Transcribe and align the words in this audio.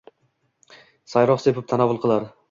sayroq 1.13 1.43
sepib 1.45 1.67
tanovul 1.73 2.01
qilar 2.07 2.27